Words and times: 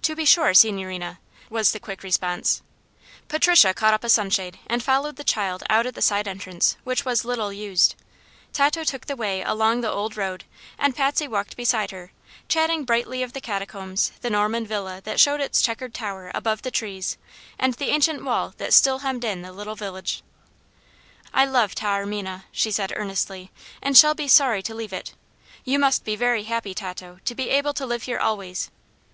"To 0.00 0.16
be 0.16 0.24
sure, 0.24 0.54
signorina," 0.54 1.18
was 1.50 1.72
the 1.72 1.78
quick 1.78 2.02
response. 2.02 2.62
Patricia 3.28 3.74
caught 3.74 3.92
up 3.92 4.02
a 4.02 4.08
sunshade 4.08 4.58
and 4.66 4.82
followed 4.82 5.16
the 5.16 5.24
child 5.24 5.62
out 5.68 5.84
at 5.84 5.94
the 5.94 6.00
side 6.00 6.26
entrance, 6.26 6.78
which 6.84 7.04
was 7.04 7.22
little 7.22 7.52
used. 7.52 7.94
Tato 8.54 8.82
took 8.82 9.04
the 9.08 9.14
way 9.14 9.42
along 9.42 9.82
the 9.82 9.90
old 9.90 10.16
road, 10.16 10.44
and 10.78 10.96
Patsy 10.96 11.28
walked 11.28 11.54
beside 11.54 11.90
her, 11.90 12.12
chatting 12.48 12.84
brightly 12.84 13.22
of 13.22 13.34
the 13.34 13.42
catacombs, 13.42 14.12
the 14.22 14.30
Norman 14.30 14.66
villa 14.66 15.02
that 15.04 15.20
showed 15.20 15.42
its 15.42 15.60
checkered 15.60 15.92
tower 15.92 16.30
above 16.34 16.62
the 16.62 16.70
trees 16.70 17.18
and 17.58 17.74
the 17.74 17.90
ancient 17.90 18.24
wall 18.24 18.54
that 18.56 18.72
still 18.72 19.00
hemmed 19.00 19.22
in 19.26 19.42
the 19.42 19.52
little 19.52 19.76
village. 19.76 20.22
"I 21.34 21.44
love 21.44 21.74
Taormina," 21.74 22.46
she 22.52 22.70
said, 22.70 22.94
earnestly, 22.96 23.50
"and 23.82 23.98
shall 23.98 24.14
be 24.14 24.28
sorry 24.28 24.62
to 24.62 24.74
leave 24.74 24.94
it. 24.94 25.12
You 25.62 25.78
must 25.78 26.04
be 26.06 26.16
very 26.16 26.44
happy, 26.44 26.72
Tato, 26.72 27.18
to 27.22 27.34
be 27.34 27.50
able 27.50 27.74
to 27.74 27.84
live 27.84 28.04
here 28.04 28.18
always." 28.18 28.70